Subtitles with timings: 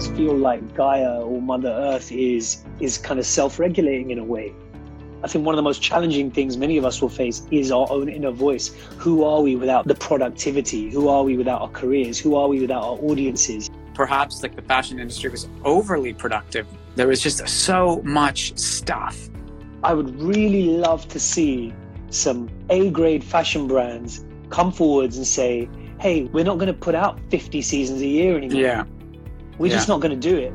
[0.00, 4.54] does feel like Gaia or Mother Earth is is kind of self-regulating in a way.
[5.22, 7.86] I think one of the most challenging things many of us will face is our
[7.90, 8.68] own inner voice.
[8.96, 10.88] Who are we without the productivity?
[10.90, 12.18] Who are we without our careers?
[12.18, 13.68] Who are we without our audiences?
[13.92, 16.66] Perhaps like the fashion industry was overly productive.
[16.94, 19.28] There was just so much stuff.
[19.84, 21.74] I would really love to see
[22.08, 25.68] some A grade fashion brands come forwards and say,
[26.00, 28.62] hey, we're not going to put out 50 seasons a year anymore.
[28.62, 28.84] Yeah.
[29.60, 29.74] We're Yeah.
[29.74, 30.52] just not going to do it.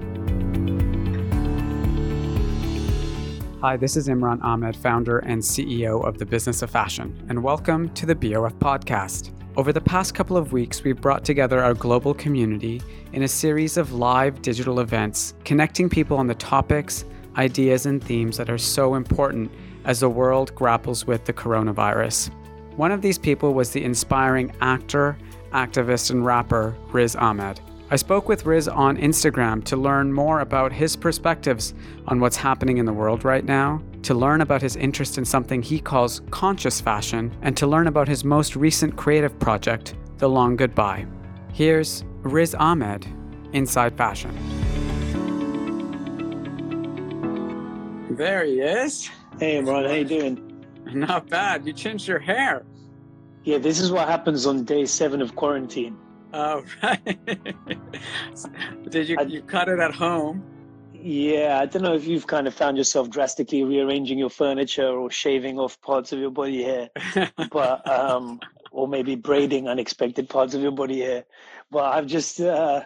[3.61, 7.89] Hi, this is Imran Amed, founder and CEO of the Business of Fashion, and welcome
[7.89, 9.29] to the BOF podcast.
[9.57, 12.81] Over the past couple of weeks, we've brought together our global community
[13.13, 17.05] in a series of live digital events, connecting people on the topics,
[17.37, 19.51] ideas, and themes that are so important
[19.83, 22.31] as the world grapples with the coronavirus.
[22.75, 25.15] One of these people was the inspiring actor,
[25.53, 27.61] activist, and rapper Riz Ahmed.
[27.95, 31.73] I spoke with Riz on Instagram to learn more about his perspectives
[32.09, 35.61] on what's happening in the world right now, to learn about his interest in something
[35.61, 40.57] he calls conscious fashion, and to learn about his most recent creative project, The Long
[40.57, 41.05] Goodbye.
[41.53, 43.07] Here's Riz Ahmed,
[43.53, 44.35] Inside Fashion.
[48.09, 49.09] There he is.
[49.39, 50.65] Hey, Imran, how you doing?
[50.93, 51.65] Not bad.
[51.65, 52.65] You changed your hair.
[53.45, 55.95] Yeah, this is what happens on day seven of quarantine.
[56.37, 57.17] Oh, right.
[58.89, 60.43] Did you, I- you cut it at home?
[60.91, 65.11] Yeah, I don't know if you've kind of found yourself drastically rearranging your furniture or
[65.11, 66.89] shaving off parts of your body hair,
[67.51, 68.39] but um,
[68.71, 71.25] or maybe braiding unexpected parts of your body hair.
[71.69, 72.85] But I've just, uh,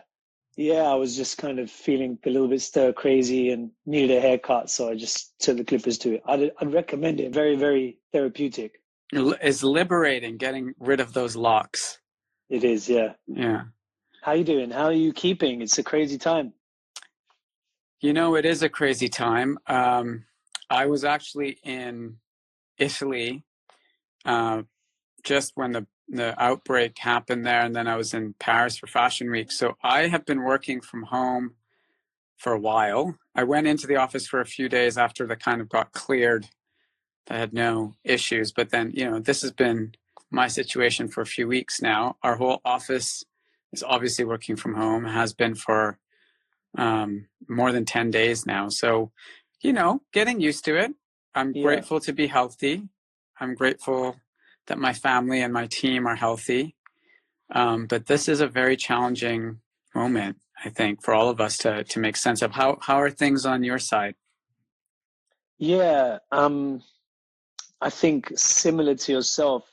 [0.57, 4.21] yeah, I was just kind of feeling a little bit stir crazy and needed a
[4.21, 6.23] haircut, so I just took the clippers to it.
[6.25, 7.33] I'd, I'd recommend it.
[7.33, 8.81] Very, very therapeutic.
[9.13, 11.98] It's liberating getting rid of those locks.
[12.49, 13.13] It is, yeah.
[13.27, 13.63] Yeah.
[14.21, 14.71] How you doing?
[14.71, 15.61] How are you keeping?
[15.61, 16.53] It's a crazy time.
[18.01, 19.57] You know, it is a crazy time.
[19.67, 20.25] Um,
[20.69, 22.17] I was actually in
[22.77, 23.43] Italy
[24.25, 24.63] uh,
[25.23, 29.29] just when the, the outbreak happened there, and then I was in Paris for Fashion
[29.29, 29.51] Week.
[29.51, 31.55] So I have been working from home
[32.37, 33.15] for a while.
[33.35, 36.47] I went into the office for a few days after the kind of got cleared.
[37.29, 39.93] I had no issues, but then, you know, this has been
[40.31, 42.17] my situation for a few weeks now.
[42.23, 43.23] Our whole office
[43.71, 45.99] is obviously working from home, has been for
[46.77, 48.69] um, more than 10 days now.
[48.69, 49.11] So,
[49.61, 50.91] you know, getting used to it.
[51.35, 51.63] I'm Yeah.
[51.63, 52.89] grateful to be healthy.
[53.39, 54.17] I'm grateful
[54.67, 56.75] that my family and my team are healthy.
[57.51, 59.61] Um, but this is a very challenging
[59.95, 62.51] moment, I think, for all of us to, to make sense of.
[62.51, 64.15] How, how are things on your side?
[65.57, 66.83] Yeah, um,
[67.81, 69.63] I think similar to yourself,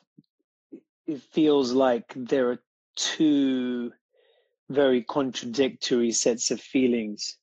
[1.07, 2.63] it feels like there are
[2.97, 3.93] two
[4.69, 7.39] very contradictory sets of feelings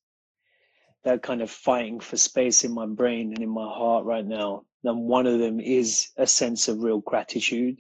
[1.04, 4.26] that are kind of fighting for space in my brain and in my heart right
[4.26, 4.64] now.
[4.84, 7.80] And one of them is a sense of real gratitude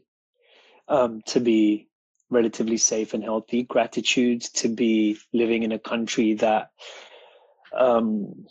[0.87, 1.89] um, to be
[2.29, 6.69] relatively safe and healthy, gratitude to be living in a country that,
[7.77, 8.45] um,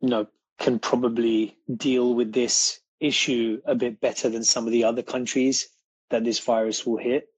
[0.00, 0.26] you know,
[0.58, 5.70] can probably deal with this issue a bit better than some of the other countries
[6.10, 7.28] that this virus will hit.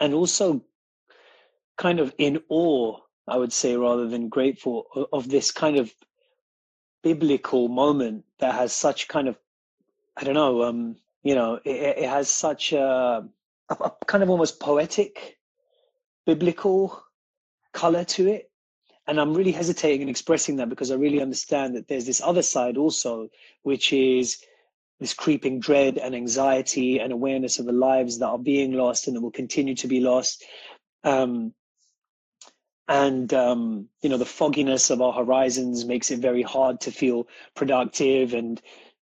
[0.00, 0.62] And also
[1.76, 2.98] kind of in awe,
[3.28, 5.92] I would say, rather than grateful of this kind of
[7.02, 9.38] biblical moment that has such kind of,
[10.16, 13.28] I don't know, um, you know, it, it has such a,
[13.70, 15.38] a kind of almost poetic,
[16.24, 17.02] biblical
[17.72, 18.50] color to it.
[19.08, 22.42] And I'm really hesitating in expressing that because I really understand that there's this other
[22.42, 23.28] side also,
[23.62, 24.38] which is
[25.00, 29.16] this creeping dread and anxiety and awareness of the lives that are being lost and
[29.16, 30.44] that will continue to be lost.
[31.04, 31.52] Um,
[32.88, 37.26] and um, you know the fogginess of our horizons makes it very hard to feel
[37.54, 38.60] productive and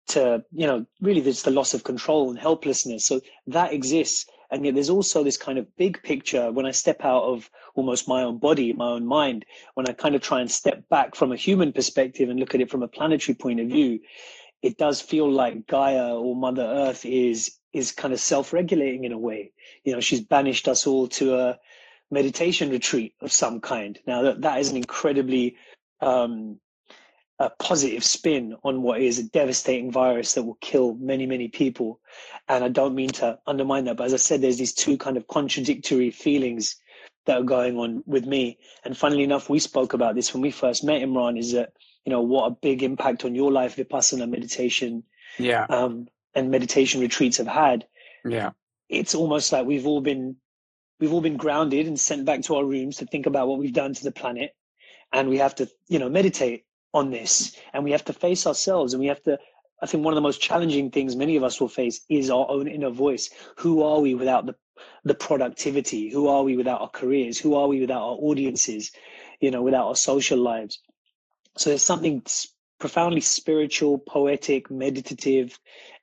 [0.08, 3.06] to you know really there's the loss of control and helplessness.
[3.06, 4.26] So that exists.
[4.50, 8.06] And yet there's also this kind of big picture when i step out of almost
[8.06, 11.32] my own body my own mind when i kind of try and step back from
[11.32, 13.98] a human perspective and look at it from a planetary point of view
[14.64, 19.18] it does feel like gaia or mother earth is is kind of self-regulating in a
[19.18, 19.52] way
[19.84, 21.58] you know she's banished us all to a
[22.10, 23.98] meditation retreat of some kind.
[24.06, 25.56] Now that that is an incredibly
[26.00, 26.60] um,
[27.40, 32.00] a positive spin on what is a devastating virus that will kill many many people,
[32.48, 35.16] and I don't mean to undermine that, but as I said, there's these two kind
[35.16, 36.76] of contradictory feelings
[37.26, 38.58] that are going on with me.
[38.84, 41.38] And funnily enough, we spoke about this when we first met Imran.
[41.38, 41.72] Is that
[42.04, 45.02] you know what a big impact on your life vipassana meditation
[45.38, 45.66] Yeah.
[45.68, 47.86] um, and meditation retreats have had.
[48.24, 48.50] Yeah.
[48.88, 50.36] it's almost like we've all been
[51.00, 53.72] we've all been grounded and sent back to our rooms to think about what we've
[53.72, 54.54] done to the planet.
[55.12, 57.56] And we have to you know meditate on this.
[57.72, 58.92] And we have to face ourselves.
[58.94, 59.38] And we have to
[59.82, 62.46] i think one of the most challenging things many of us will face is our
[62.50, 63.30] own inner voice.
[63.58, 64.54] Who are we without the
[65.04, 66.10] the productivity?
[66.10, 67.38] Who are we without our careers?
[67.38, 68.92] Who are we without our audiences?
[69.40, 70.78] You know without our social lives
[71.56, 72.22] so there's something
[72.80, 75.58] profoundly spiritual poetic meditative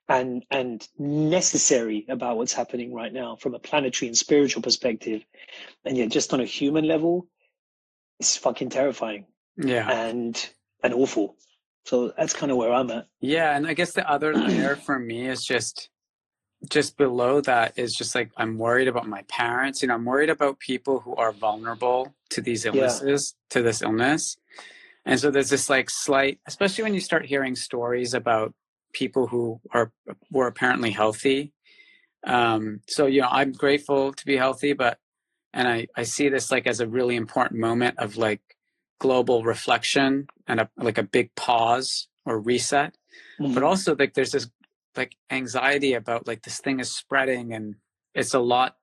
[0.08, 5.24] and and necessary about what's happening right now from a planetary and spiritual perspective.
[5.84, 7.26] And yet just on a human level
[8.18, 9.26] it's fucking terrifying
[9.56, 9.90] yeah.
[9.90, 10.50] and
[10.82, 11.36] and awful.
[11.84, 13.06] So that's kind of where i'm at.
[13.20, 15.88] Yeah and i guess the other layer for me is just
[16.70, 19.82] just below that is just like i'm worried about my parents.
[19.82, 23.54] You know i'm worried about people who are vulnerable to these illnesses yeah.
[23.54, 24.36] to this illness
[25.04, 28.54] and so there's this like slight especially when you start hearing stories about
[28.92, 29.92] people who are
[30.30, 31.52] were apparently healthy.
[32.24, 34.98] Um, so you know, I'm grateful to be healthy, but
[35.52, 38.40] and I I see this like as a really important moment of like
[39.00, 42.96] global reflection and a like a big pause or reset.
[43.40, 43.54] Mm-hmm.
[43.54, 44.48] But also like there's this
[44.96, 47.76] like anxiety about like this thing is spreading and
[48.14, 48.76] it's a lot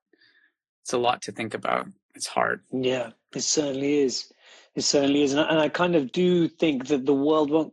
[0.82, 1.86] it's a lot to think about.
[2.14, 2.62] It's hard.
[2.72, 4.32] Yeah, it certainly is.
[4.74, 5.32] It certainly is.
[5.32, 7.72] And I, and I kind of do think that the world won't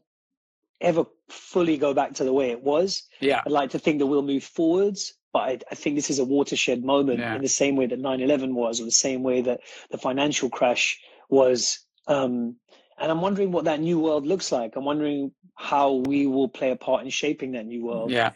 [0.81, 3.03] ever fully go back to the way it was.
[3.19, 3.41] Yeah.
[3.45, 6.25] I'd like to think that we'll move forwards, but I, I think this is a
[6.25, 7.35] watershed moment yeah.
[7.35, 9.61] in the same way that 9 11 was, or the same way that
[9.91, 10.99] the financial crash
[11.29, 11.79] was.
[12.07, 12.55] Um,
[12.97, 14.75] and I'm wondering what that new world looks like.
[14.75, 18.11] I'm wondering how we will play a part in shaping that new world.
[18.11, 18.31] Yeah.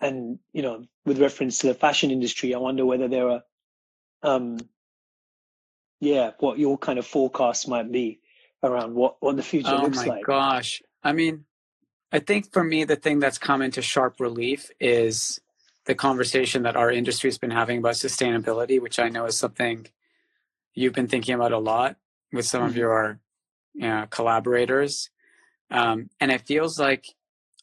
[0.00, 3.42] And, you know, with reference to the fashion industry, I wonder whether there are,
[4.22, 4.58] um,
[6.02, 8.18] yeah, what your kind of forecast might be
[8.60, 10.08] around what, what the future oh looks like.
[10.08, 10.82] Oh my gosh.
[11.04, 11.44] I mean,
[12.10, 15.40] I think for me, the thing that's come into sharp relief is
[15.86, 19.86] the conversation that our industry has been having about sustainability, which I know is something
[20.74, 21.96] you've been thinking about a lot
[22.32, 22.70] with some mm-hmm.
[22.70, 23.20] of your
[23.74, 25.08] you know, collaborators.
[25.70, 27.06] Um, and it feels like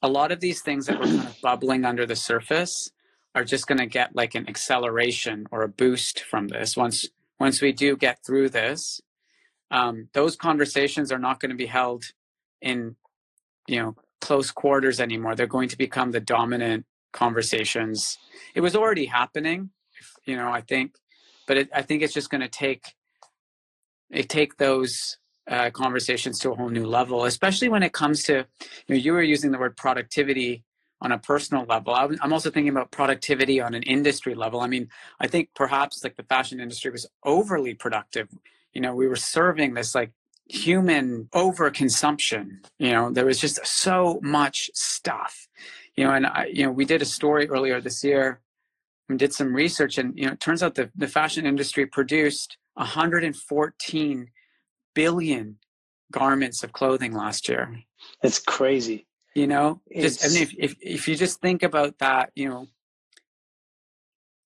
[0.02, 2.90] a lot of these things that were kind of bubbling under the surface
[3.36, 7.06] are just going to get like an acceleration or a boost from this once
[7.40, 9.02] once we do get through this
[9.72, 12.06] um, those conversations are not going to be held
[12.62, 12.96] in
[13.68, 15.36] you know close quarters anymore.
[15.36, 18.18] They're going to become the dominant conversations.
[18.54, 19.70] It was already happening,
[20.26, 20.96] you know, I think,
[21.48, 22.96] but it, I think it's just going to take
[24.10, 25.18] it take those
[25.50, 28.46] uh, conversations to a whole new level, especially when it comes to, you
[28.90, 30.64] know, you were using the word productivity
[31.02, 31.94] on a personal level.
[31.94, 34.60] I'm also thinking about productivity on an industry level.
[34.60, 38.28] I mean, I think perhaps like the fashion industry was overly productive.
[38.74, 40.12] You know, we were serving this like
[40.46, 42.66] human overconsumption.
[42.80, 45.48] You know, there was just so much stuff.
[45.96, 48.42] You know, and I, you know, we did a story earlier this year
[49.08, 52.58] and did some research, and you know, it turns out the the fashion industry produced
[52.76, 54.28] 114
[54.94, 55.58] billion
[56.12, 57.80] garments of clothing last year.
[58.22, 59.08] That's crazy.
[59.36, 60.18] You know, it's...
[60.18, 62.68] just I mean, if, if if you just think about that, you know,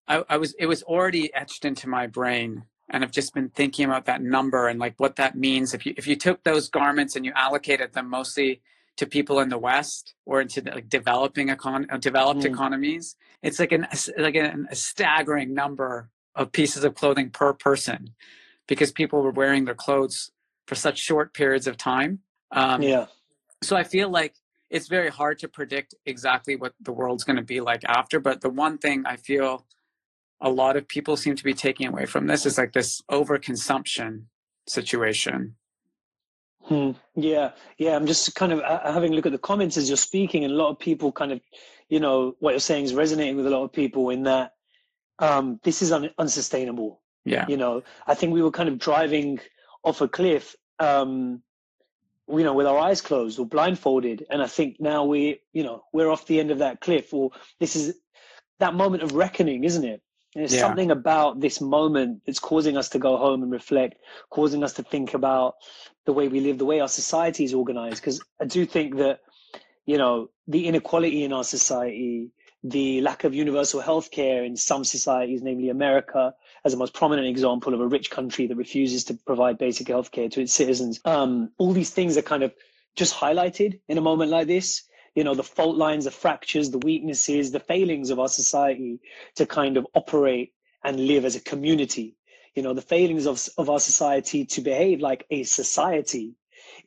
[0.07, 3.85] I, I was it was already etched into my brain and I've just been thinking
[3.85, 5.73] about that number and like what that means.
[5.73, 8.61] If you if you took those garments and you allocated them mostly
[8.97, 12.51] to people in the West or into the, like developing econ- uh, developed mm.
[12.51, 13.87] economies, it's like an
[14.17, 18.09] like an, a staggering number of pieces of clothing per person
[18.67, 20.31] because people were wearing their clothes
[20.67, 22.19] for such short periods of time.
[22.51, 23.07] Um, yeah.
[23.61, 24.35] So I feel like
[24.73, 28.19] it's very hard to predict exactly what the world's going to be like after.
[28.19, 29.65] But the one thing I feel
[30.41, 34.23] a lot of people seem to be taking away from this is like this overconsumption
[34.67, 35.55] situation.
[36.63, 36.91] Hmm.
[37.15, 37.95] Yeah, yeah.
[37.95, 40.53] I'm just kind of uh, having a look at the comments as you're speaking, and
[40.53, 41.41] a lot of people kind of,
[41.89, 44.53] you know, what you're saying is resonating with a lot of people in that
[45.19, 47.01] um, this is un- unsustainable.
[47.25, 47.45] Yeah.
[47.47, 49.39] You know, I think we were kind of driving
[49.83, 51.43] off a cliff, um,
[52.27, 55.83] you know, with our eyes closed or blindfolded, and I think now we, you know,
[55.91, 57.95] we're off the end of that cliff, or this is
[58.59, 60.01] that moment of reckoning, isn't it?
[60.35, 60.61] There's yeah.
[60.61, 63.97] something about this moment that's causing us to go home and reflect,
[64.29, 65.55] causing us to think about
[66.05, 67.97] the way we live, the way our society is organized.
[67.97, 69.19] Because I do think that,
[69.85, 72.31] you know, the inequality in our society,
[72.63, 76.33] the lack of universal health care in some societies, namely America,
[76.65, 80.11] as the most prominent example of a rich country that refuses to provide basic health
[80.11, 80.99] care to its citizens.
[81.03, 82.53] Um, all these things are kind of
[82.95, 84.83] just highlighted in a moment like this.
[85.15, 88.99] You know the fault lines the fractures the weaknesses the failings of our society
[89.35, 90.53] to kind of operate
[90.83, 92.15] and live as a community.
[92.55, 96.35] You know the failings of, of our society to behave like a society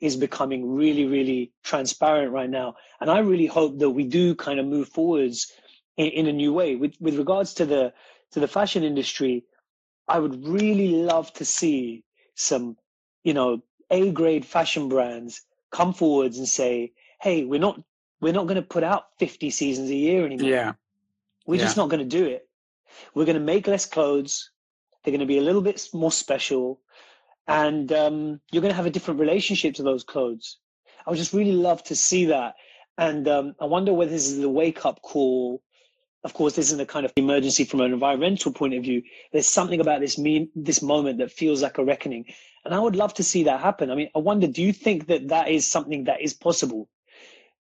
[0.00, 2.75] is becoming really really transparent right now.
[3.00, 5.52] And i really hope that we do kind of move forwards
[5.97, 6.75] in, in a new way.
[6.75, 7.92] With with regards to the
[8.33, 9.45] to the fashion industry
[10.09, 12.77] i would really love to see some
[13.25, 17.81] you know A grade fashion brands come forwards and say, "Hey, we're not
[18.21, 20.51] we're not going to put out 50 seasons a year anymore.
[20.51, 20.73] Yeah.
[21.47, 21.67] We're Yeah.
[21.67, 22.49] just not going to do it.
[23.15, 24.51] We're going to make less clothes.
[25.03, 26.81] They're going to be a little bit more special,
[27.47, 30.59] and um, you're going to have a different relationship to those clothes.
[31.07, 32.55] I would just really love to see that,
[32.99, 35.63] and um, I wonder whether this is the wake up call.
[36.25, 39.03] Of course, this isn't a kind of emergency from an environmental point of view.
[39.33, 42.25] There's something about this mean this moment that feels like a reckoning,
[42.65, 43.91] and I would love to see that happen.
[43.91, 46.89] I mean, I wonder, do you think that that is something that is possible?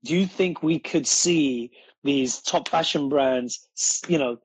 [0.04, 1.72] Do you think we could see
[2.04, 3.68] these top fashion brands,
[4.08, 4.38] you know,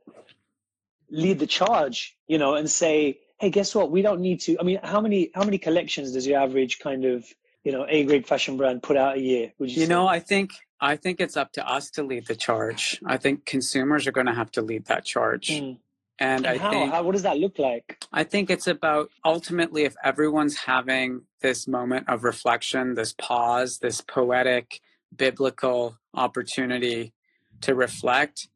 [1.10, 3.90] lead the charge, you know, and say, "Hey, guess what?
[3.90, 7.04] We don't need to." I mean, how many how many collections does your average kind
[7.04, 7.26] of
[7.64, 9.52] you know A grade fashion brand put out a year?
[9.58, 9.92] Would you, You say?
[9.92, 13.00] know, I think I think it's up to us to lead the charge.
[13.06, 15.48] I think consumers are going to have to lead that charge.
[15.48, 15.78] Mm.
[16.18, 18.02] And I how, think how what does that look like?
[18.12, 24.00] I think it's about ultimately if everyone's having this moment of reflection, this pause, this
[24.00, 24.80] poetic,
[25.14, 27.12] biblical opportunity
[27.60, 28.48] to reflect,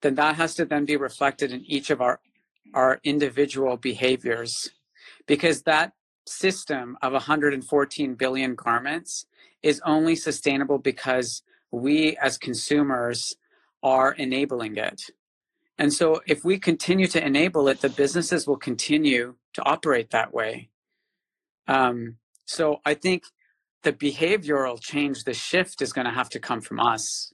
[0.00, 2.20] then that has to then be reflected in each of our
[2.72, 4.70] our individual behaviors.
[5.26, 5.92] Because that
[6.26, 9.26] system of 114 billion garments
[9.64, 11.42] is only sustainable because
[11.72, 13.34] we as consumers
[13.82, 15.00] are enabling it.
[15.78, 20.32] And so, if we continue to enable it, the businesses will continue to operate that
[20.32, 20.68] way.
[21.66, 23.24] Um, so, I think
[23.82, 27.32] the behavioral change, the shift is going to have to come from us.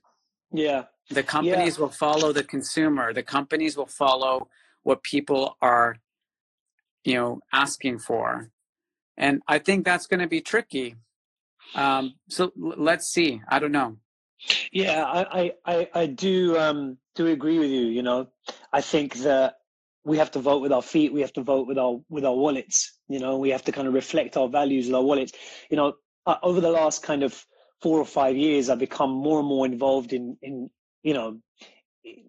[0.52, 4.48] Yeah, The companies will follow the consumer, the companies will follow
[4.82, 5.96] what people are,
[7.04, 8.48] you know, asking for.
[9.16, 10.96] And I think that's going to be tricky.
[11.74, 13.40] Um, so, let's see.
[13.48, 13.96] I don't know.
[14.72, 17.86] yeah, I I I, I do um do agree with you.
[17.86, 18.28] You know,
[18.72, 19.56] I think that
[20.04, 21.12] we have to vote with our feet.
[21.12, 22.98] We have to vote with our with our wallets.
[23.08, 25.32] You know, we have to kind of reflect our values with our wallets.
[25.70, 25.94] You know,
[26.26, 27.44] uh, over the last kind of
[27.82, 30.70] four or five years, I've become more and more involved in in
[31.02, 31.38] you know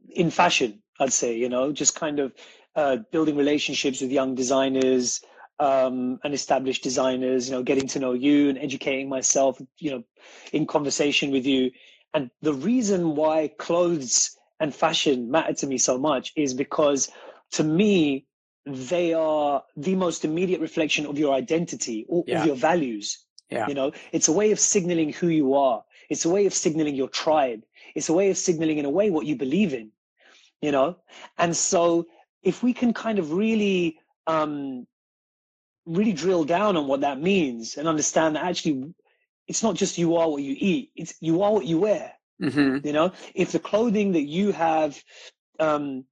[0.09, 0.81] in fashion.
[0.99, 2.33] I'd say you know just kind of
[2.75, 5.21] uh, building relationships with young designers
[5.61, 7.49] um, and established designers.
[7.49, 9.61] You know, getting to know you and educating myself.
[9.77, 10.03] You know,
[10.51, 11.71] in conversation with you.
[12.13, 17.09] And the reason why clothes and fashion matter to me so much is because
[17.51, 18.25] to me
[18.65, 22.39] they are the most immediate reflection of your identity or Yeah.
[22.39, 23.67] of your values Yeah.
[23.67, 26.95] you know it's a way of signaling who you are it's a way of signaling
[26.95, 27.61] your tribe
[27.95, 29.91] it's a way of signaling in a way what you believe in
[30.61, 30.95] you know
[31.37, 32.05] and so
[32.43, 34.85] if we can kind of really um
[35.85, 38.93] really drill down on what that means and understand that actually
[39.47, 42.13] it's not just you are what you eat it's you are what you wear.
[42.41, 45.03] Hmm you know if the clothing that you have
[45.59, 46.05] um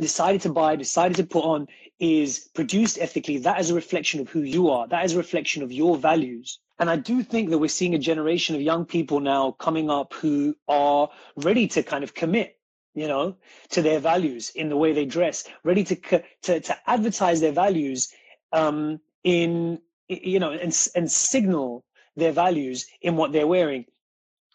[0.00, 1.66] decided to buy decided to put on
[1.98, 4.86] is produced ethically that is a reflection of who you are.
[4.86, 6.58] That is a reflection of your values.
[6.78, 10.12] And i do think that we're seeing a generation of young people now coming up
[10.12, 12.56] who are ready to kind of commit
[12.94, 13.36] you know
[13.70, 15.96] to their values in the way they dress ready to
[16.42, 18.12] to, to advertise their values
[18.52, 19.78] um in
[20.08, 21.84] you know and and signal
[22.16, 23.84] their values in what they're wearing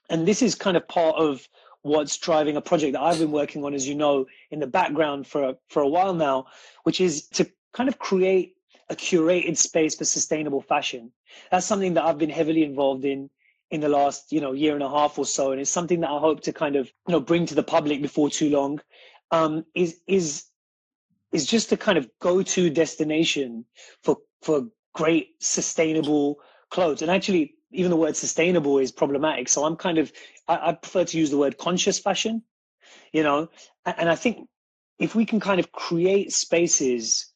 [0.10, 1.48] and this is kind of part of
[1.84, 5.26] what's driving a project that I've been working on, as you know, in the background
[5.26, 6.46] for a, for a while now,
[6.84, 8.56] which is to kind of create
[8.90, 11.12] a curated space for sustainable fashion.
[11.50, 13.30] That's something that I've been heavily involved in
[13.72, 16.10] in the last you know year and a half or so, and it's something that
[16.10, 18.82] I hope to kind of you know bring to the public before too long.
[19.32, 20.44] Um, is is
[21.32, 23.64] is just a kind of go-to destination
[24.04, 29.48] for for great sustainable clothes, and actually even the word sustainable is problematic.
[29.48, 30.12] So I'm kind of
[30.48, 32.44] I, I prefer to use the word conscious fashion,
[33.14, 33.50] you know,
[33.86, 34.48] and, and I think
[35.00, 37.32] if we can kind of create spaces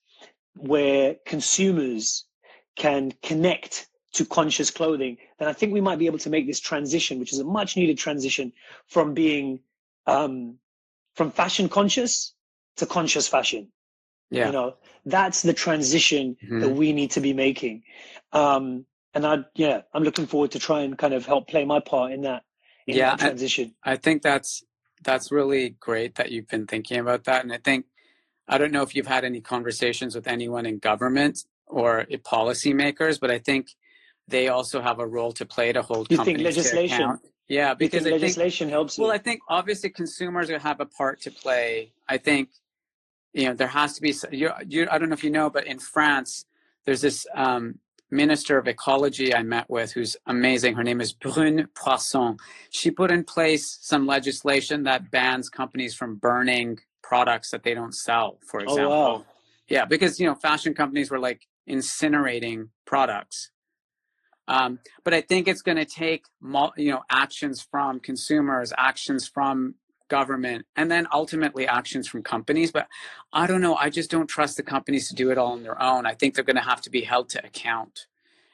[0.56, 2.26] where consumers
[2.76, 6.60] can connect to conscious clothing, then I think we might be able to make this
[6.60, 8.54] transition, which is a much needed transition
[8.88, 9.60] from being
[10.08, 10.58] um,
[11.16, 12.34] from fashion conscious
[12.78, 13.72] to conscious fashion.
[14.30, 14.48] Yeah.
[14.48, 16.62] You know, that's the transition Mhm.
[16.62, 17.84] that we need to be making.
[18.32, 21.80] Um, and I, yeah, I'm looking forward to try and kind of help play my
[21.80, 22.44] part in that,
[22.88, 23.76] in Yeah, that transition.
[23.84, 24.64] I think that's
[25.04, 27.44] that's really great that you've been thinking about that.
[27.44, 27.86] And I think
[28.48, 33.32] I don't know if you've had any conversations with anyone in government or policymakers, but
[33.32, 33.70] I think
[34.28, 37.20] they also have a role to play to hold You think legislation?
[37.48, 39.14] Yeah, because I think legislation helps well, you.
[39.14, 41.92] I think obviously consumers will have a part to play.
[42.10, 42.50] I think
[43.36, 44.16] you know there has to be.
[44.32, 46.46] You, you, I don't know if you know, but in France,
[46.86, 50.76] there's this um, minister of ecology I met with who's amazing.
[50.76, 52.40] Her name is Brune Poirson.
[52.70, 57.94] She put in place some legislation that bans companies from burning products that they don't
[57.94, 58.40] sell.
[58.48, 59.26] For example Oh, wow.
[59.68, 63.52] yeah, because you know fashion companies were like incinerating products.
[64.48, 66.24] Um, but I think it's going to take
[66.78, 69.76] you know actions from consumers, actions from
[70.10, 72.72] government, and then ultimately actions from companies.
[72.72, 72.88] But
[73.34, 73.76] I don't know.
[73.76, 76.06] I just don't trust the companies to do it all on their own.
[76.06, 78.08] I think they're going to have to be held to account,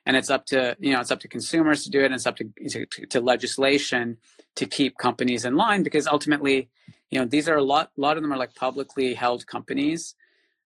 [0.05, 2.27] and it's up to you know it's up to consumers to do it, and it's
[2.27, 4.17] up to to, to legislation
[4.55, 6.69] to keep companies in line because ultimately,
[7.09, 7.91] you know, these are a lot.
[7.97, 10.15] A lot of them are like publicly held companies.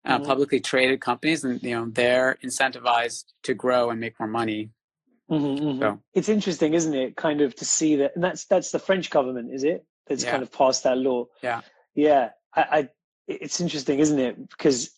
[0.08, 0.28] Uh, mm-hmm.
[0.28, 4.70] publicly traded companies and you know they're incentivized to grow and make more money
[5.30, 5.82] Mm-hmm, mm-hmm.
[5.82, 7.16] So it's interesting, isn't it?
[7.16, 9.86] Kind of to see that, and that's that's the French government, is it?
[10.08, 10.32] That's yeah.
[10.32, 11.26] kind of passed that law.
[11.42, 11.62] Yeah,
[11.94, 12.30] yeah.
[12.56, 12.90] I, I,
[13.28, 14.50] it's interesting, isn't it?
[14.50, 14.92] Because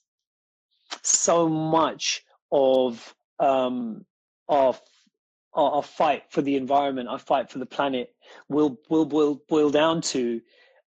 [1.01, 4.05] so much of um,
[4.47, 4.75] our,
[5.53, 8.13] our, our fight for the environment, our fight for the planet,
[8.49, 10.41] will will boil boil down to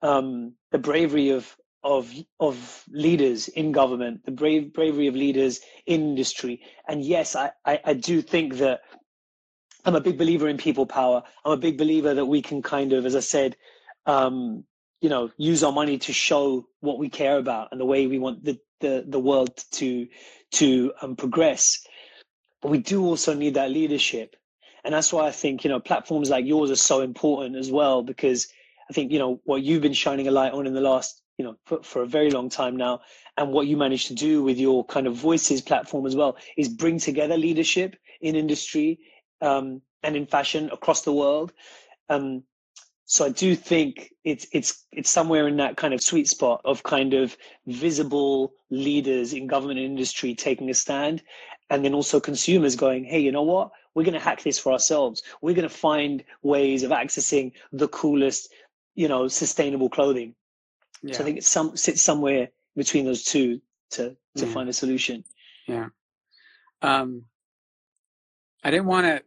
[0.03, 1.57] um, the bravery of
[1.87, 6.61] of of leaders in government, the brave bravery of leaders in industry.
[6.89, 8.81] And yes, I, I, I do think that
[9.85, 11.23] I'm a big believer in people power.
[11.45, 13.57] I'm a big believer that we can kind of, as I said,
[14.07, 14.65] um,
[15.01, 18.19] you know, use our money to show what we care about and the way we
[18.19, 20.09] want the the, the world to
[20.53, 21.85] to um, progress.
[22.63, 24.37] But we do also need that leadership,
[24.85, 28.03] and that's why I think you know platforms like yours are so important as well
[28.03, 28.49] because
[28.89, 31.45] I think you know what you've been shining a light on in the last you
[31.45, 33.01] know for, for a very long time now
[33.37, 36.69] and what you managed to do with your kind of voices platform as well is
[36.69, 38.99] bring together leadership in industry
[39.43, 41.53] um, and in fashion across the world.
[42.09, 42.45] Um,
[43.17, 46.83] so I do think it's it's it's somewhere in that kind of sweet spot of
[46.83, 47.35] kind of
[47.67, 51.23] visible leaders in government and industry taking a stand,
[51.71, 53.71] and then also consumers going, "Hey, you know what?
[53.95, 55.23] We're going to hack this for ourselves.
[55.41, 58.53] We're going to find ways of accessing the coolest,
[58.95, 60.35] you know, sustainable clothing."
[61.03, 61.15] Yeah.
[61.15, 63.63] So I think it some sits somewhere between those two
[63.93, 64.53] to to yeah.
[64.53, 65.25] find a solution.
[65.67, 65.89] Yeah.
[66.83, 67.25] Um,
[68.63, 69.23] I didn't want to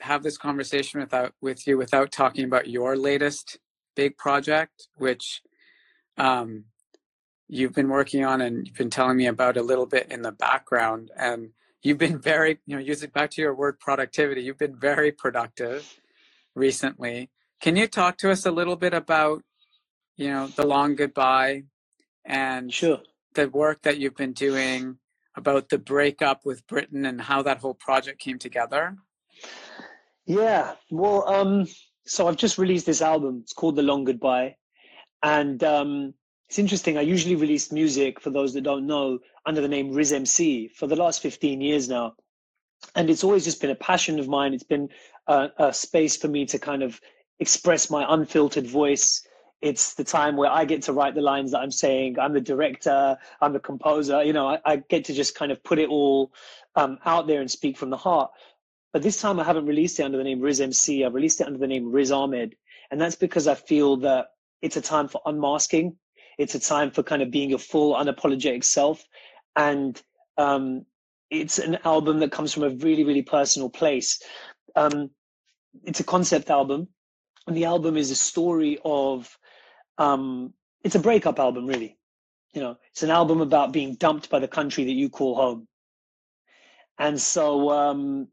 [0.00, 3.58] have this conversation without with you without talking about your latest
[3.94, 5.42] big project, which
[6.18, 6.64] um,
[7.48, 10.32] you've been working on and you've been telling me about a little bit in the
[10.32, 11.10] background.
[11.16, 11.50] And
[11.82, 16.00] you've been very, you know, using back to your word productivity, you've been very productive
[16.54, 17.30] recently.
[17.60, 19.42] Can you talk to us a little bit about,
[20.16, 21.64] you know, the long goodbye
[22.24, 23.00] and sure.
[23.34, 24.98] the work that you've been doing
[25.36, 28.96] about the breakup with Britain and how that whole project came together?
[30.26, 31.66] Yeah, well, um,
[32.06, 33.40] so I've just released this album.
[33.42, 34.56] It's called The Long Goodbye,
[35.22, 36.14] and um,
[36.48, 36.96] it's interesting.
[36.96, 40.86] I usually release music for those that don't know under the name Riz MC for
[40.86, 42.14] the last fifteen years now,
[42.94, 44.54] and it's always just been a passion of mine.
[44.54, 44.88] It's been
[45.26, 47.00] a, a space for me to kind of
[47.38, 49.26] express my unfiltered voice
[49.64, 52.18] it's the time where I get to write the lines that I'm saying.
[52.18, 54.22] I'm the director, I'm the composer.
[54.22, 56.32] You know, I, I get to just kind of put it all
[56.76, 58.30] um, out there and speak from the heart.
[58.94, 61.04] But this time I haven't released it under the name Riz MC.
[61.04, 62.54] I've released it under the name Riz Ahmed.
[62.92, 64.28] And that's because I feel that
[64.62, 65.96] it's a time for unmasking.
[66.38, 69.04] It's a time for kind of being your full unapologetic self.
[69.56, 70.00] And
[70.38, 70.86] um,
[71.28, 74.22] it's an album that comes from a really, really personal place.
[74.76, 75.10] Um,
[75.82, 76.86] it's a concept album.
[77.48, 79.36] And the album is a story of
[79.98, 80.54] um,
[80.84, 81.98] it's a breakup album, really.
[82.52, 85.66] You know, it's an album about being dumped by the country that you call home.
[86.96, 88.28] And so um,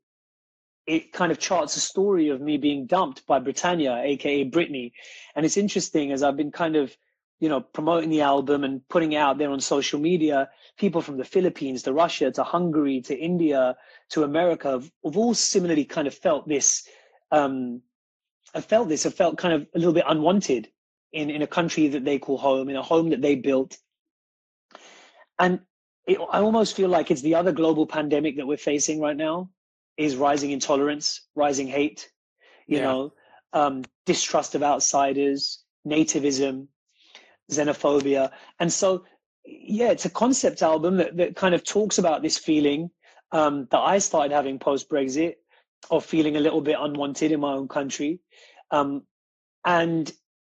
[0.91, 4.91] it kind of charts a story of me being dumped by Britannia, aka Britney.
[5.33, 6.93] And it's interesting as I've been kind of,
[7.39, 11.15] you know, promoting the album and putting it out there on social media, people from
[11.15, 13.77] the Philippines to Russia to Hungary to India
[14.09, 16.85] to America have, have all similarly kind of felt this.
[17.31, 17.81] Um,
[18.59, 19.05] felt this.
[19.05, 20.67] I felt kind of a little bit unwanted
[21.13, 23.77] in, in a country that they call home, in a home that they built.
[25.39, 25.61] And
[26.05, 29.51] it, I almost feel like it's the other global pandemic that we're facing right now
[29.97, 32.09] is rising intolerance, rising hate,
[32.67, 32.83] you yeah.
[32.83, 33.13] know,
[33.53, 36.67] um, distrust of outsiders, nativism,
[37.51, 38.31] xenophobia.
[38.59, 39.05] And so,
[39.45, 42.89] yeah, it's a concept album that, that kind of talks about this feeling
[43.31, 45.35] um, that I started having post Brexit
[45.89, 48.19] of feeling a little bit unwanted in my own country.
[48.69, 49.03] Um,
[49.65, 50.11] and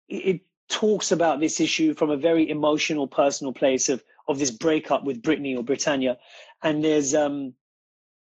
[0.07, 5.03] it talks about this issue from a very emotional, personal place of of this breakup
[5.03, 6.17] with Brittany or Britannia.
[6.61, 7.53] And there's um,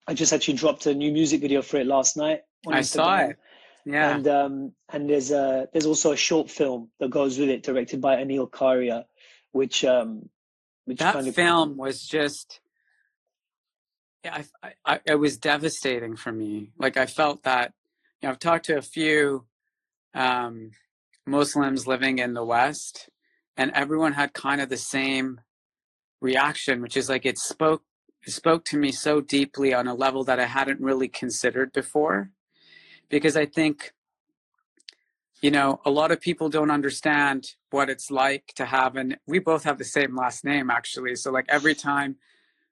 [0.09, 2.41] I just actually dropped a new music video for it last night.
[2.67, 2.85] I Instagram.
[2.85, 3.37] saw it.
[3.85, 4.17] Yeah.
[4.17, 8.01] And um, and there's a there's also a short film that goes with it, directed
[8.01, 9.05] by Anil Karia,
[9.53, 10.31] which um,
[10.87, 12.61] which that kind of film was just.
[14.25, 16.73] Yeah, I, I, it was devastating for me.
[16.77, 17.73] Like I felt that,
[18.21, 19.45] you know, I've talked to a few
[20.13, 20.73] um,
[21.25, 23.11] Muslims living in the West,
[23.57, 25.41] and everyone had kind of the same
[26.21, 27.83] reaction, which is like it spoke
[28.27, 32.31] spoke to me so deeply on a level that I hadn't really considered before.
[33.09, 33.93] Because I think,
[35.41, 39.39] you know, a lot of people don't understand what it's like to have, and we
[39.39, 41.17] both have the same last name actually.
[41.17, 42.17] So, like, every time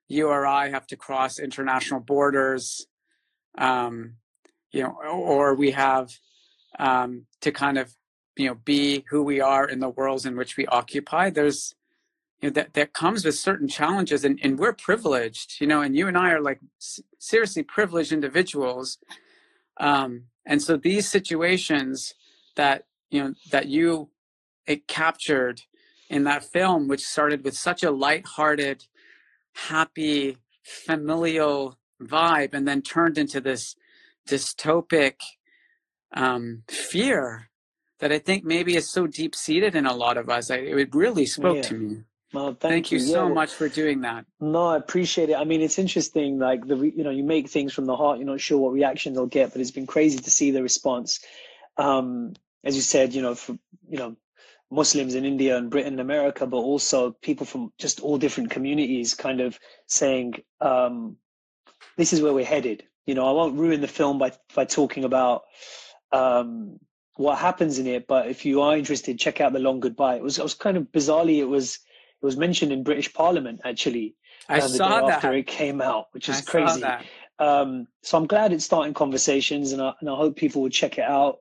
[0.07, 2.85] you or I have to cross international borders,
[3.57, 4.15] um,
[4.71, 6.11] you know, or we have
[6.77, 7.93] um, to kind of,
[8.35, 11.73] you know, be who we are in the worlds in which we occupy, there's
[12.41, 15.95] you know, that that comes with certain challenges and, and we're privileged you know and
[15.95, 18.97] you and i are like s- seriously privileged individuals
[19.79, 22.13] um, and so these situations
[22.55, 24.09] that you know that you
[24.65, 25.61] it captured
[26.09, 28.85] in that film which started with such a light-hearted
[29.55, 33.75] happy familial vibe and then turned into this
[34.27, 35.15] dystopic
[36.13, 37.49] um, fear
[37.99, 40.51] that I think maybe is so deep seated in a lot of us.
[40.51, 41.61] I, it really spoke Yeah.
[41.63, 41.97] to me.
[42.33, 44.25] Well, thank, Thank, you, Yeah, so well, much for doing that.
[44.41, 45.35] No, I appreciate it.
[45.35, 46.39] I mean, it's interesting.
[46.39, 48.17] Like the, you know, you make things from the heart.
[48.17, 51.21] You're not sure what reaction they'll get, but it's been crazy to see the response.
[51.77, 54.17] Um, as you said, you know, for you know,
[54.69, 59.13] Muslims in India and Britain and America, but also people from just all different communities,
[59.13, 61.15] kind of saying, um,
[61.95, 65.05] "This is where we're headed." You know, I won't ruin the film by by talking
[65.05, 65.43] about
[66.11, 66.79] um,
[67.15, 70.17] what happens in it, but if you are interested, check out the Long Goodbye.
[70.17, 71.79] It was, it was kind of bizarrely, it was
[72.21, 74.15] it was mentioned in British Parliament actually
[74.49, 75.15] I saw day that.
[75.15, 76.81] after it came out, which is I saw crazy.
[76.81, 77.05] that.
[77.39, 80.97] Um, so I'm glad it's starting conversations, and I, and I hope people will check
[80.97, 81.39] it out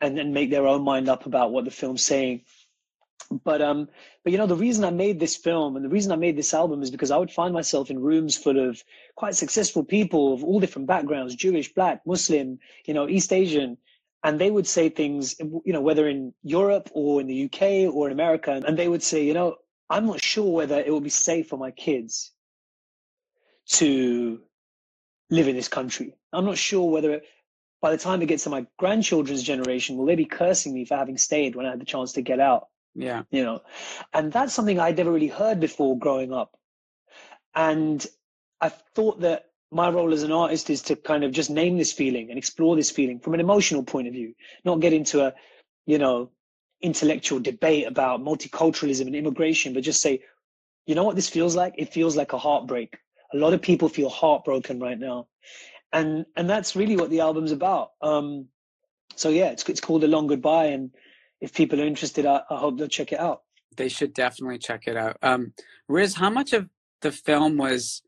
[0.00, 2.42] and then make their own mind up about what the film's saying.
[3.44, 3.88] But um,
[4.22, 6.54] but you know, the reason I made this film and the reason I made this
[6.54, 8.82] album is because I would find myself in rooms full of
[9.16, 13.78] quite successful people of all different backgrounds, Jewish, Black, Muslim, you know, East Asian,
[14.22, 18.06] and they would say things, you know, whether in Europe or in the UK or
[18.06, 19.56] in America, and they would say, you know,
[19.88, 22.32] I'm not sure whether it will be safe for my kids
[23.68, 24.40] to
[25.30, 26.14] live in this country.
[26.32, 27.24] I'm not sure whether it,
[27.80, 30.96] by the time it gets to my grandchildren's generation, will they be cursing me for
[30.96, 32.68] having stayed when I had the chance to get out?
[32.94, 33.22] Yeah.
[33.30, 33.60] You know,
[34.12, 36.56] and that's something I'd never really heard before growing up.
[37.54, 38.04] And
[38.60, 41.92] I thought that my role as an artist is to kind of just name this
[41.92, 45.34] feeling and explore this feeling from an emotional point of view, not get into a,
[45.84, 46.30] you know,
[46.82, 50.22] intellectual debate about multiculturalism and immigration, but just say,
[50.86, 51.74] you know what this feels like?
[51.78, 52.96] It feels like a heartbreak.
[53.34, 55.26] A lot of people feel heartbroken right now.
[55.92, 57.90] And and that's really what the album's about.
[58.02, 58.48] Um,
[59.14, 60.66] so yeah, it's it's called A Long Goodbye.
[60.66, 60.90] And
[61.40, 63.42] if people are interested, I, I hope they'll check it out.
[63.76, 65.16] They should definitely check it out.
[65.22, 65.52] Um,
[65.88, 66.68] Riz, how much of
[67.02, 68.02] the film was,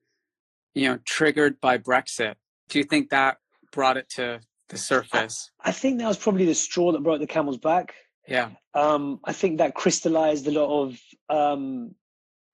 [0.74, 2.34] you know, triggered by Brexit?
[2.68, 3.38] Do you think that
[3.72, 5.50] brought it to the surface?
[5.60, 7.94] I think that was probably the straw that broke the camel's back.
[8.28, 8.50] Yeah.
[8.74, 11.94] Um, I think that crystallized a lot of um,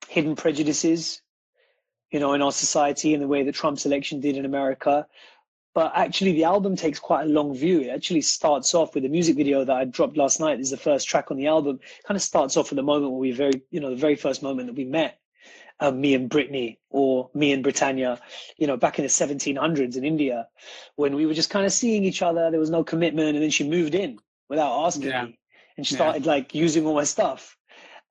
[0.09, 1.21] hidden prejudices,
[2.11, 5.07] you know, in our society in the way that Trump's election did in America.
[5.75, 7.81] But actually, the album takes quite a long view.
[7.81, 10.59] It actually starts off with a music video that I dropped last night.
[10.59, 11.81] This is the first track on the album.
[11.83, 14.15] It Kind of starts off with the moment where we very, you know, the very
[14.15, 15.19] first moment that we met,
[15.81, 18.21] um, me and Brittany, or me and Britannia,
[18.57, 20.47] you know, back in the 1700s in India,
[20.95, 22.53] when we were just kind of seeing each other.
[22.53, 25.25] There was no commitment, and then she moved in without asking Yeah.
[25.25, 25.39] me,
[25.77, 25.99] and she Yeah.
[25.99, 27.57] started like using all my stuff.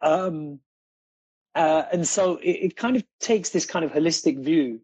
[0.02, 0.60] Um,
[1.56, 4.82] uh, and so it, it kind of takes this kind of holistic view.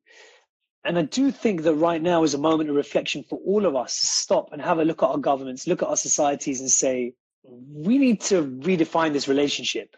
[0.85, 3.75] And I do think that right now is a moment of reflection for all of
[3.75, 6.71] us to stop and have a look at our governments, look at our societies, and
[6.71, 7.13] say,
[7.43, 9.95] we need to redefine this relationship.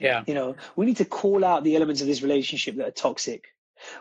[0.00, 0.24] Yeah.
[0.26, 3.44] You know, we need to call out the elements of this relationship that are toxic.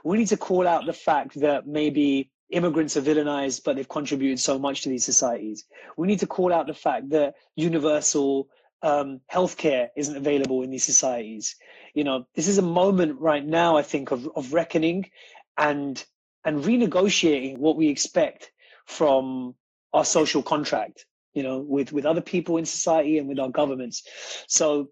[0.03, 4.39] We need to call out the fact that maybe immigrants are villainized, but they've contributed
[4.39, 5.65] so much to these societies.
[5.97, 8.49] We need to call out the fact that universal
[8.81, 11.55] um, healthcare isn't available in these societies.
[11.93, 15.09] You know, this is a moment right now, I think, of, of reckoning
[15.57, 16.03] and
[16.45, 18.51] and renegotiating what we expect
[18.85, 19.55] from
[19.93, 21.05] our social contract.
[21.33, 24.03] You know, with with other people in society and with our governments.
[24.47, 24.89] So,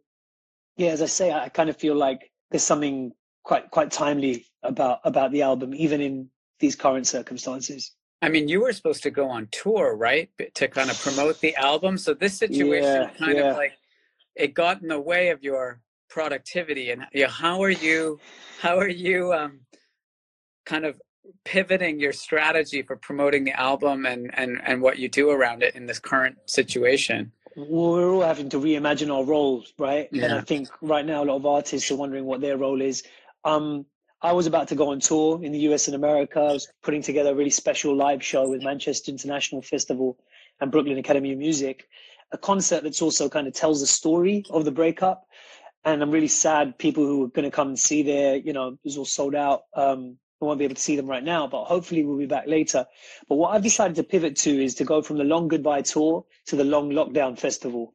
[0.76, 3.12] yeah, as I say, I kind of feel like there's something
[3.44, 7.92] quite quite timely about about the album, even in these current circumstances.
[8.22, 11.56] I mean, you were supposed to go on tour, right, to kind of promote the
[11.56, 11.98] album.
[11.98, 13.52] So this situation Yeah, kind yeah.
[13.52, 13.74] of like
[14.36, 16.90] it got in the way of your productivity.
[16.92, 18.20] And you know, how are you?
[18.60, 19.34] How are you?
[19.34, 19.60] Um,
[20.66, 21.00] kind of
[21.46, 25.76] pivoting your strategy for promoting the album and and and what you do around it
[25.76, 27.32] in this current situation.
[27.56, 30.12] We're all having to reimagine our roles, right?
[30.12, 33.04] And I think right now a lot of artists are wondering what their role is.
[33.44, 33.88] Um,
[34.22, 36.40] I was about to go on tour in the US and America.
[36.40, 40.18] I was putting together a really special live show with Manchester International Festival
[40.60, 41.88] and Brooklyn Academy of Music,
[42.32, 45.28] a concert that's also kind of tells the story of the breakup.
[45.86, 48.70] And I'm really sad people who were going to come and see there, you know,
[48.70, 49.62] it was all sold out.
[49.76, 52.46] Um, I won't be able to see them right now, but hopefully we'll be back
[52.46, 52.86] later.
[53.28, 56.26] But what I've decided to pivot to is to go from the long goodbye tour
[56.48, 57.94] to the long lockdown festival.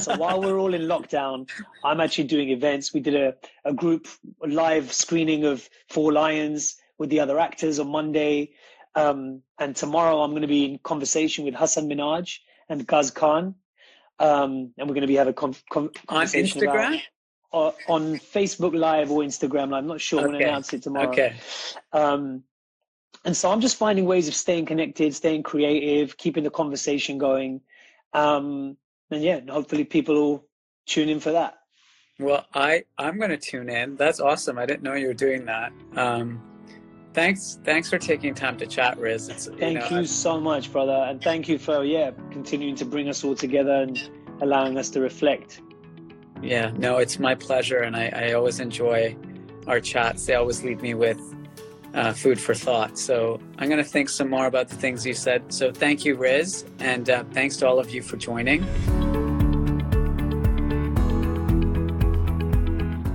[0.00, 1.48] so while we're all in lockdown,
[1.84, 2.92] I'm actually doing events.
[2.92, 4.08] We did a, a group
[4.44, 8.50] live screening of Four Lions with the other actors on Monday.
[8.96, 13.54] Um, and tomorrow I'm going to be in conversation with Hasan Minhaj and Gaz Khan.
[14.18, 16.88] Um, and we're going to be having a con- con- on Instagram.
[16.88, 17.00] About,
[17.54, 20.20] on Facebook Live or Instagram I'm not sure.
[20.20, 20.26] Okay.
[20.26, 21.08] I'm going to announce it tomorrow.
[21.08, 21.36] Okay.
[21.92, 22.42] Um,
[23.24, 27.60] and so I'm just finding ways of staying connected, staying creative, keeping the conversation going.
[28.12, 28.76] Um,
[29.10, 30.46] and yeah, hopefully people will
[30.86, 31.54] tune in for that.
[32.18, 33.96] Well, I I'm going to tune in.
[33.96, 34.58] That's awesome.
[34.58, 35.72] I didn't know you were doing that.
[35.96, 36.40] Um,
[37.12, 39.28] thanks thanks for taking time to chat, Riz.
[39.28, 42.84] It's, thank you, know, you so much, brother, and thank you for yeah continuing to
[42.84, 44.10] bring us all together and
[44.42, 45.60] allowing us to reflect.
[46.44, 47.78] Yeah, no, it's my pleasure.
[47.78, 49.16] And I, I always enjoy
[49.66, 50.26] our chats.
[50.26, 51.18] They always leave me with
[51.94, 52.98] uh, food for thought.
[52.98, 55.52] So I'm going to think some more about the things you said.
[55.52, 56.66] So thank you, Riz.
[56.80, 58.62] And uh, thanks to all of you for joining.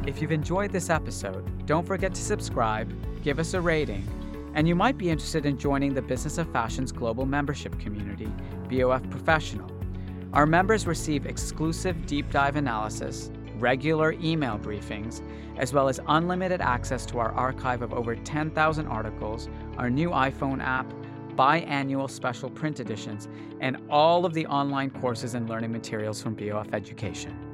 [0.08, 2.92] If you've enjoyed this episode, don't forget to subscribe,
[3.24, 4.08] give us a rating,
[4.56, 8.28] and you might be interested in joining the Business of Fashion's global membership community,
[8.70, 9.79] BOF Professional.
[10.34, 15.24] Our members receive exclusive deep dive analysis, regular email briefings,
[15.58, 20.62] as well as unlimited access to our archive of over 10,000 articles, our new iPhone
[20.62, 20.94] app,
[21.36, 23.28] biannual special print editions,
[23.60, 27.49] and all of the online courses and learning materials from BOF Education.